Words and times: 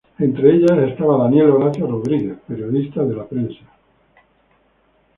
Entre 0.17 0.49
ellas 0.55 0.79
estaba 0.89 1.23
Daniel 1.25 1.51
Horacio 1.51 1.85
Rodríguez, 1.85 2.39
periodista 2.47 3.03
de 3.03 3.15
"La 3.15 3.27
Prensa". 3.27 3.61